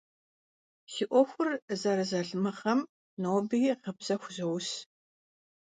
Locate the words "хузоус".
4.21-4.69